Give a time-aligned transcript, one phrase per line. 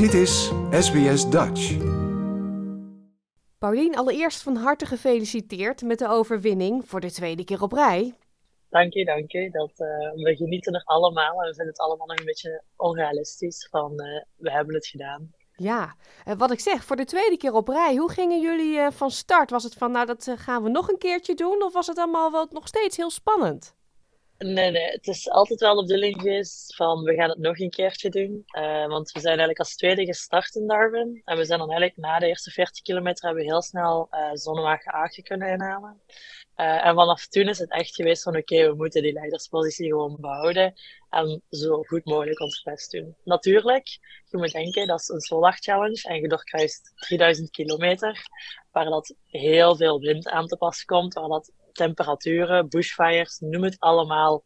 [0.00, 1.76] Dit is SBS Dutch.
[3.58, 8.14] Paulien, allereerst van harte gefeliciteerd met de overwinning voor de tweede keer op rij.
[8.68, 9.50] Dank je, dank je.
[9.50, 9.86] Dat, uh,
[10.24, 14.22] we genieten er allemaal en we vinden het allemaal nog een beetje onrealistisch van uh,
[14.36, 15.30] we hebben het gedaan.
[15.54, 15.94] Ja,
[16.26, 19.50] uh, wat ik zeg, voor de tweede keer op rij, hoe gingen jullie van start?
[19.50, 22.32] Was het van nou dat gaan we nog een keertje doen of was het allemaal
[22.32, 23.74] wel nog steeds heel spannend?
[24.46, 27.70] Nee, nee, het is altijd wel de bedoeling geweest van we gaan het nog een
[27.70, 28.42] keertje doen.
[28.58, 31.22] Uh, want we zijn eigenlijk als tweede gestart in Darwin.
[31.24, 34.30] En we zijn dan eigenlijk na de eerste 40 kilometer hebben we heel snel uh,
[34.32, 36.00] Zonnewagen 8 kunnen inhalen.
[36.56, 40.16] Uh, en vanaf toen is het echt geweest van oké, we moeten die leiderspositie gewoon
[40.20, 40.74] behouden.
[41.10, 43.16] En zo goed mogelijk ons best doen.
[43.24, 46.08] Natuurlijk, je moet denken, dat is een Solar Challenge.
[46.08, 48.22] En je doorkruist 3000 kilometer.
[48.70, 51.14] Waar dat heel veel wind aan te pas komt.
[51.14, 54.44] Waar dat temperaturen, bushfires, noem het allemaal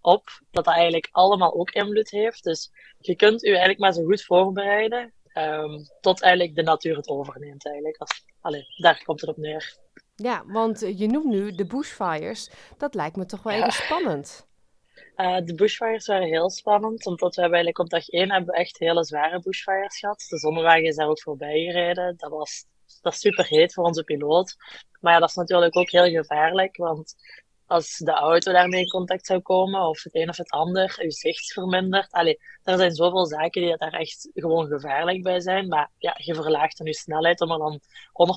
[0.00, 0.24] op.
[0.50, 2.42] Dat dat eigenlijk allemaal ook invloed heeft.
[2.44, 5.12] Dus je kunt u eigenlijk maar zo goed voorbereiden.
[5.38, 7.96] Um, tot eigenlijk de natuur het overneemt eigenlijk.
[7.96, 9.76] Als, allez, daar komt het op neer.
[10.14, 12.50] Ja, want je noemt nu de bushfires.
[12.78, 13.58] Dat lijkt me toch wel ja.
[13.58, 14.46] even spannend.
[15.16, 18.78] Uh, de bushfires waren heel spannend, omdat we eigenlijk op dag 1 hebben we echt
[18.78, 20.26] hele zware bushfires gehad.
[20.28, 22.14] De zonnewagen is daar ook voorbij gereden.
[22.16, 22.64] Dat was
[23.04, 24.56] dat is super heet voor onze piloot.
[25.00, 27.14] Maar ja, dat is natuurlijk ook heel gevaarlijk, want
[27.66, 31.10] als de auto daarmee in contact zou komen, of het een of het ander, je
[31.10, 32.12] zicht vermindert.
[32.12, 35.68] Allee, er zijn zoveel zaken die daar echt gewoon gevaarlijk bij zijn.
[35.68, 37.82] Maar ja, je verlaagt dan je snelheid om er dan 100%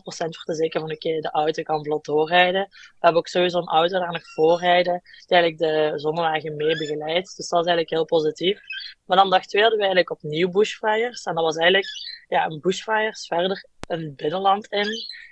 [0.06, 2.68] voor te zeker van oké, de auto kan vlot doorrijden.
[2.70, 7.36] We hebben ook sowieso een auto daar nog voorrijden, die eigenlijk de zonnewagen mee begeleidt.
[7.36, 8.60] Dus dat is eigenlijk heel positief.
[9.06, 11.24] Maar dan dag twee hadden we eigenlijk opnieuw bushfires.
[11.24, 11.88] En dat was eigenlijk
[12.28, 14.88] ja, een bushfires verder een binnenland in,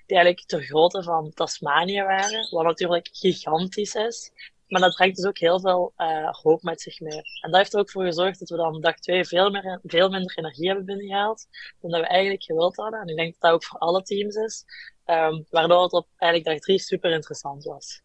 [0.05, 4.31] die eigenlijk ter grootte van Tasmanië waren, wat natuurlijk gigantisch is.
[4.67, 7.21] Maar dat brengt dus ook heel veel uh, hoop met zich mee.
[7.41, 10.09] En dat heeft er ook voor gezorgd dat we dan dag 2 veel, meer, veel
[10.09, 11.47] minder energie hebben binnengehaald
[11.81, 13.01] dan we eigenlijk gewild hadden.
[13.01, 14.65] En ik denk dat dat ook voor alle teams is.
[15.05, 18.01] Um, waardoor het op eigenlijk dag 3 super interessant was.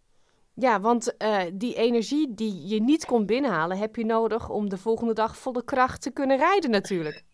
[0.55, 4.79] Ja, want uh, die energie die je niet kon binnenhalen, heb je nodig om de
[4.79, 7.25] volgende dag volle kracht te kunnen rijden natuurlijk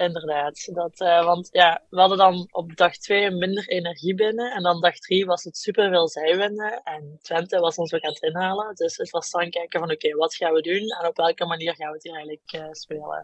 [0.00, 0.68] inderdaad.
[0.74, 4.52] Dat, uh, want ja, we hadden dan op dag 2 minder energie binnen.
[4.52, 6.82] En dan dag 3 was het super veel zijwinden.
[6.82, 8.74] En Twente was ons ook aan het inhalen.
[8.74, 10.88] Dus het was dan kijken van oké, wat gaan we doen?
[11.00, 13.22] En op welke manier gaan we het hier eigenlijk uh, spelen?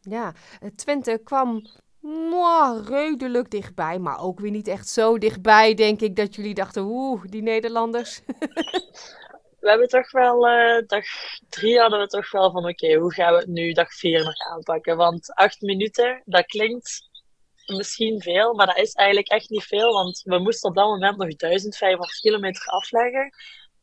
[0.00, 0.32] Ja,
[0.76, 1.66] Twente kwam
[2.00, 3.98] mwah, redelijk dichtbij.
[3.98, 8.20] Maar ook weer niet echt zo dichtbij, denk ik, dat jullie dachten, oeh, die Nederlanders.
[9.60, 11.04] we hebben toch wel, uh, dag
[11.48, 14.38] drie hadden we toch wel van oké, hoe gaan we het nu dag vier nog
[14.38, 14.96] aanpakken?
[14.96, 17.08] Want acht minuten, dat klinkt
[17.66, 21.16] misschien veel, maar dat is eigenlijk echt niet veel, want we moesten op dat moment
[21.16, 23.30] nog 1500 kilometer afleggen.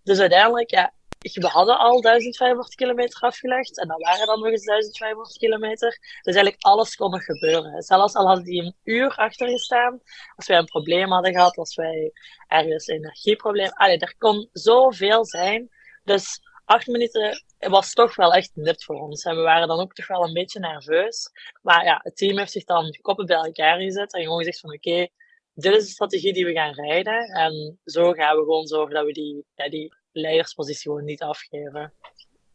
[0.03, 0.93] Dus uiteindelijk, ja,
[1.33, 5.89] we hadden al 1500 kilometer afgelegd en dan waren dan nog eens 1500 kilometer.
[6.21, 7.81] Dus eigenlijk alles kon nog gebeuren.
[7.81, 10.01] Zelfs al hadden die een uur achter gestaan,
[10.35, 12.11] als wij een probleem hadden gehad, als wij
[12.47, 15.69] ergens een energieprobleem, allee, er kon zoveel zijn.
[16.03, 19.23] Dus acht minuten was toch wel echt nut voor ons.
[19.23, 21.29] En we waren dan ook toch wel een beetje nerveus.
[21.61, 24.73] Maar ja, het team heeft zich dan koppen bij elkaar gezet en gewoon gezegd van
[24.73, 25.07] oké,
[25.53, 27.27] dit is de strategie die we gaan rijden.
[27.27, 31.93] En zo gaan we gewoon zorgen dat we die, ja, die leiderspositie gewoon niet afgeven.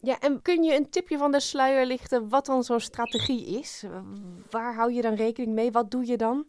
[0.00, 3.84] Ja, en kun je een tipje van de sluier lichten wat dan zo'n strategie is?
[4.50, 5.72] Waar hou je dan rekening mee?
[5.72, 6.46] Wat doe je dan?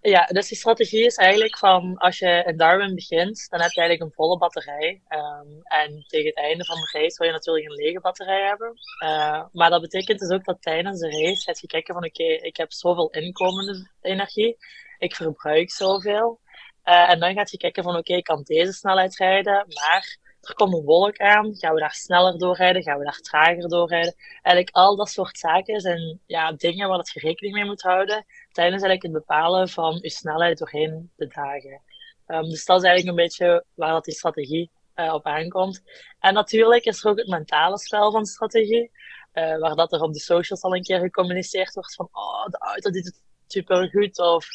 [0.00, 3.80] Ja, dus die strategie is eigenlijk van als je in Darwin begint, dan heb je
[3.80, 5.02] eigenlijk een volle batterij.
[5.08, 8.72] Um, en tegen het einde van de race wil je natuurlijk een lege batterij hebben.
[9.04, 12.22] Uh, maar dat betekent dus ook dat tijdens de race gaat je kijken van oké,
[12.22, 14.56] okay, ik heb zoveel inkomende energie,
[14.98, 16.40] ik verbruik zoveel.
[16.84, 20.18] Uh, en dan gaat je kijken van oké, okay, ik kan deze snelheid rijden, maar
[20.42, 24.14] er komt een wolk aan, gaan we daar sneller doorrijden, gaan we daar trager doorrijden.
[24.42, 28.82] Eigenlijk al dat soort zaken zijn ja, dingen waar je rekening mee moet houden tijdens
[28.82, 31.80] eigenlijk het bepalen van je snelheid doorheen de dagen.
[32.26, 35.82] Um, dus dat is eigenlijk een beetje waar dat die strategie uh, op aankomt.
[36.18, 38.90] En natuurlijk is er ook het mentale spel van strategie,
[39.34, 42.58] uh, waar dat er op de socials al een keer gecommuniceerd wordt van oh, de
[42.58, 44.46] auto doet het super goed of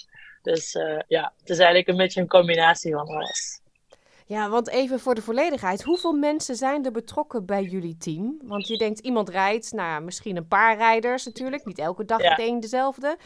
[0.41, 3.61] dus uh, ja, het is eigenlijk een beetje een combinatie van alles.
[4.27, 5.83] Ja, want even voor de volledigheid.
[5.83, 8.39] Hoeveel mensen zijn er betrokken bij jullie team?
[8.43, 11.65] Want je denkt, iemand rijdt, nou misschien een paar rijders natuurlijk.
[11.65, 12.29] Niet elke dag ja.
[12.29, 13.17] meteen dezelfde.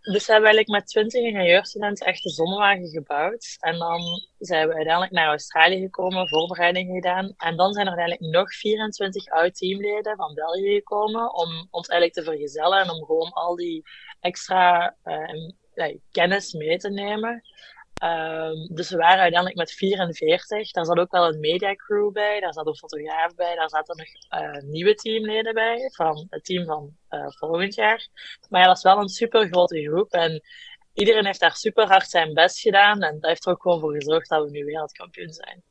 [0.00, 3.56] Dus we hebben eigenlijk met 20 ingenieurstudenten echt een zonnewagen gebouwd.
[3.60, 4.00] En dan
[4.38, 7.34] zijn we uiteindelijk naar Australië gekomen, voorbereidingen gedaan.
[7.36, 12.32] En dan zijn er uiteindelijk nog 24 oud-teamleden van België gekomen om ons eigenlijk te
[12.32, 13.82] vergezellen en om gewoon al die
[14.20, 17.42] extra uh, kennis mee te nemen.
[17.96, 20.70] Ehm, dus we waren uiteindelijk met 44.
[20.70, 24.42] Daar zat ook wel een mediacrew bij, daar zat een fotograaf bij, daar zaten nog
[24.42, 28.08] uh, nieuwe teamleden bij van het team van uh, volgend jaar.
[28.48, 30.42] Maar ja, dat is wel een super grote groep en
[30.92, 33.94] iedereen heeft daar super hard zijn best gedaan en dat heeft er ook gewoon voor
[33.94, 35.62] gezorgd dat we nu wereldkampioen zijn.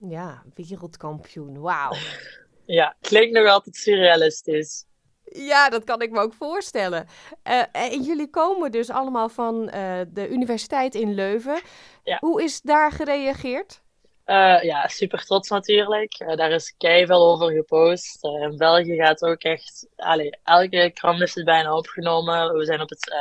[0.00, 1.92] Ja, wereldkampioen, wauw.
[2.78, 4.84] ja, klinkt nog altijd surrealistisch.
[5.32, 7.06] Ja, dat kan ik me ook voorstellen.
[7.44, 11.60] Uh, en jullie komen dus allemaal van uh, de universiteit in Leuven.
[12.04, 12.16] Ja.
[12.20, 13.84] Hoe is daar gereageerd?
[14.26, 16.36] Uh, ja, super trots natuurlijk.
[16.36, 18.24] daar is veel over gepost.
[18.24, 19.88] in België gaat ook echt...
[19.96, 22.54] Allee, elke krant is het bijna opgenomen.
[22.54, 23.14] We zijn op het,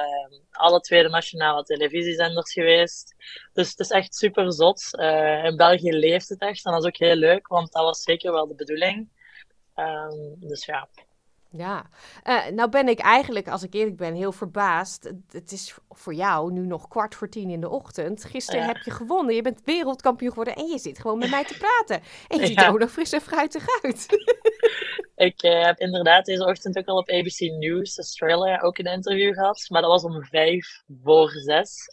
[0.51, 3.15] alle tweede nationale televisiezenders geweest.
[3.53, 4.89] Dus het is echt super zot.
[5.43, 6.65] in België leeft het echt.
[6.65, 9.09] En dat is ook heel leuk, want dat was zeker wel de bedoeling.
[9.75, 10.87] Um, dus ja,
[11.57, 11.85] ja,
[12.23, 15.11] uh, nou ben ik eigenlijk, als ik eerlijk ben, heel verbaasd.
[15.31, 18.23] Het is voor jou nu nog kwart voor tien in de ochtend.
[18.23, 21.57] Gisteren heb je gewonnen, je bent wereldkampioen geworden en je zit gewoon met mij te
[21.57, 22.07] praten.
[22.27, 24.05] En je ziet er ook nog fris en fruitig uit.
[25.15, 29.33] ik uh, heb inderdaad deze ochtend ook al op ABC News Australia ook een interview
[29.33, 29.65] gehad.
[29.69, 31.87] Maar dat was om vijf voor zes.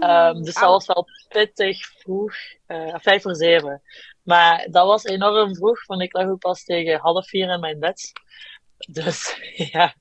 [0.00, 2.34] um, dus dat was wel pittig vroeg.
[2.68, 3.82] Uh, vijf voor zeven.
[4.22, 7.78] Maar dat was enorm vroeg, want ik lag ook pas tegen half vier in mijn
[7.78, 8.12] bed.
[8.86, 9.36] Dus
[9.72, 9.94] ja.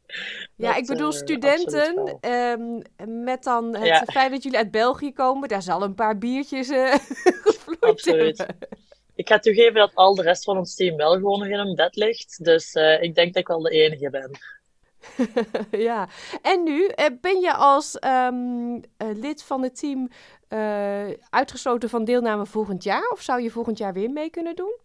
[0.56, 2.82] Ja, ik bedoel eh, studenten um,
[3.24, 6.96] met dan het feit dat jullie uit België komen, daar zal een paar biertjes uh,
[7.80, 8.46] Absoluut.
[9.16, 11.76] Ik ga toegeven dat al de rest van ons team wel gewoon nog in een
[11.76, 12.44] bed ligt.
[12.44, 14.32] Dus uh, ik denk dat ik wel de enige ben.
[15.90, 16.10] ja,
[16.42, 16.92] en nu
[17.22, 20.10] ben je als um, lid van het team
[21.30, 23.10] uitgesloten van deelname volgend jaar?
[23.10, 24.76] Of zou je volgend jaar weer mee kunnen doen?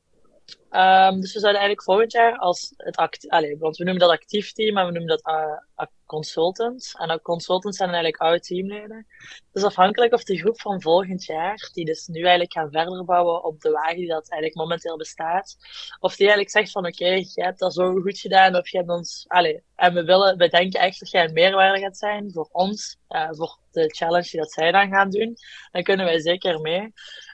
[0.70, 4.52] Um, dus we zouden eigenlijk volgend jaar als het actief, want we noemen dat actief
[4.52, 6.94] team, maar we noemen dat uh, consultants.
[6.94, 9.06] En consultants zijn eigenlijk oude teamleden.
[9.52, 13.44] Dus afhankelijk of de groep van volgend jaar, die dus nu eigenlijk gaan verder bouwen
[13.44, 15.56] op de wagen die dat eigenlijk momenteel bestaat,
[16.00, 18.90] of die eigenlijk zegt van oké, je hebt dat zo goed gedaan, of je hebt
[18.90, 22.48] ons, allee, en we willen, we denken echt dat jij een meerwaarde gaat zijn voor
[22.52, 25.36] ons, uh, voor de challenge die dat zij dan gaan doen,
[25.72, 26.92] dan kunnen wij zeker mee.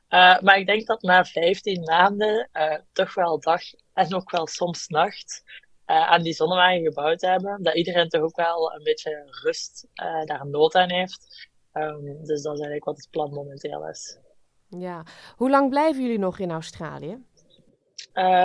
[0.08, 3.62] Uh, maar ik denk dat na 15 maanden uh, toch wel dag
[3.93, 5.43] en ook wel soms nacht
[5.87, 9.87] uh, aan die zonnewagen gebouwd hebben, dat iedereen toch ook wel een beetje rust
[10.25, 11.49] daar nood aan heeft.
[11.72, 14.19] Um, dus dat is eigenlijk wat het plan momenteel is.
[14.69, 15.02] Ja,
[15.37, 17.26] hoe lang blijven jullie nog in Australië?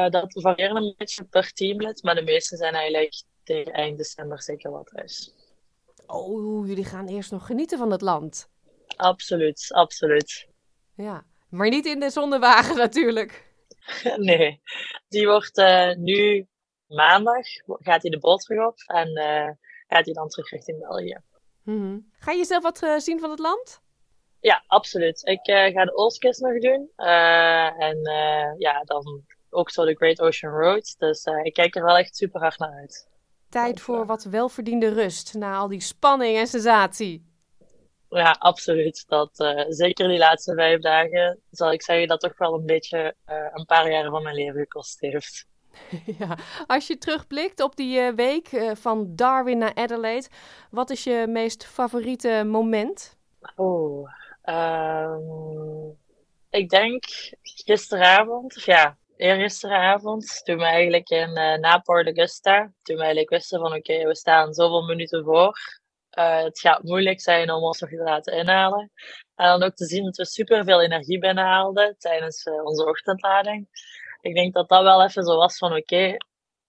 [0.09, 4.71] dat varieert een beetje per teamlid, maar de meeste zijn eigenlijk tegen eind december zeker
[4.71, 5.33] wat thuis.
[6.07, 8.49] Oh, jullie gaan eerst nog genieten van het land.
[8.95, 10.47] Absoluut, absoluut.
[10.95, 13.51] Ja, maar niet in de zonnewagen natuurlijk.
[14.17, 14.61] nee,
[15.07, 16.47] die wordt uh, nu
[16.87, 19.49] maandag, gaat hij de boot terug op en uh,
[19.87, 21.19] gaat hij dan terug richting België.
[21.63, 22.11] Mm -hmm.
[22.19, 23.81] Ga je zelf wat uh, zien van het land?
[24.39, 25.27] Ja, absoluut.
[25.27, 26.89] Ik ga de Oostkust nog doen.
[27.77, 27.99] en
[28.57, 30.95] ja, dan ook zo de Great Ocean Road.
[30.97, 33.09] Dus ik kijk er wel echt super hard naar uit.
[33.49, 37.32] Tijd voor wat welverdiende rust na al die spanning en sensatie.
[38.13, 39.03] Ja, absoluut.
[39.07, 43.15] Dat, uh, zeker die laatste vijf dagen zal ik zeggen dat toch wel een beetje
[43.29, 45.45] uh, een paar jaren van mijn leven gekost heeft.
[46.19, 46.37] Ja,
[46.67, 50.27] als je terugblikt op die uh, week van Darwin naar Adelaide,
[50.69, 53.17] wat is je meest favoriete moment?
[53.55, 54.09] Oh,
[54.45, 55.97] um,
[56.49, 57.03] ik denk
[57.41, 63.29] gisteravond, of ja, eergisteravond, toen we eigenlijk in uh, na Port Augusta, toen we eigenlijk
[63.29, 65.81] wisten van oké, okay, we staan zoveel minuten voor.
[66.17, 68.91] Uh, het gaat moeilijk zijn om ons nog te laten inhalen.
[69.35, 73.67] En dan ook te zien dat we superveel energie binnenhaalden tijdens uh, onze ochtendlading.
[74.21, 76.17] Ik denk dat dat wel even zo was van oké, okay,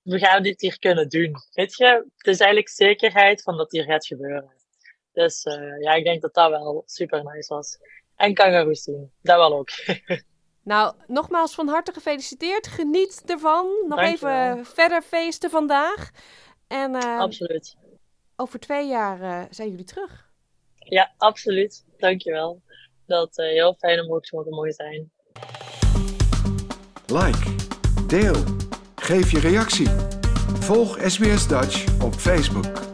[0.02, 1.32] we gaan dit hier kunnen doen.
[1.52, 1.86] Weet je,
[2.16, 4.52] het is eigenlijk zekerheid van dat hier gaat gebeuren.
[5.12, 7.78] Dus uh, ja, ik denk dat dat wel super nice was.
[8.16, 9.68] En kangaroes zien, dat wel ook.
[10.62, 12.66] nou, nogmaals van harte gefeliciteerd.
[12.66, 13.84] Geniet ervan.
[13.88, 16.10] Nog even verder feesten vandaag.
[16.68, 17.76] En, Absoluut
[18.37, 20.31] over twee jaar uh, zijn jullie terug.
[20.79, 21.85] Ja, absoluut.
[21.99, 22.62] Dankjewel.
[23.07, 25.11] Dat uh, heel fijn om ook zo te mogen zijn.
[27.07, 27.55] Like,
[28.07, 28.45] deel,
[28.97, 29.88] geef je reactie.
[30.61, 32.93] Volg SBS Dutch op Facebook.